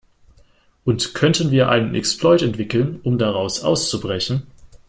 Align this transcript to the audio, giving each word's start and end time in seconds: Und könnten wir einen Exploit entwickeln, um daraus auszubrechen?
Und 0.83 1.13
könnten 1.13 1.51
wir 1.51 1.69
einen 1.69 1.93
Exploit 1.93 2.41
entwickeln, 2.41 3.01
um 3.03 3.19
daraus 3.19 3.61
auszubrechen? 3.63 4.47